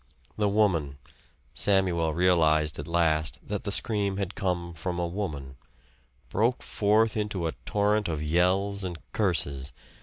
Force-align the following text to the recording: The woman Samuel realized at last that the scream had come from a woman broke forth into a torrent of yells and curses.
The 0.35 0.49
woman 0.49 0.97
Samuel 1.53 2.15
realized 2.15 2.79
at 2.79 2.87
last 2.87 3.39
that 3.47 3.65
the 3.65 3.71
scream 3.71 4.17
had 4.17 4.33
come 4.33 4.73
from 4.73 4.97
a 4.97 5.07
woman 5.07 5.57
broke 6.29 6.63
forth 6.63 7.15
into 7.15 7.45
a 7.45 7.51
torrent 7.67 8.07
of 8.07 8.23
yells 8.23 8.83
and 8.83 8.97
curses. 9.13 9.73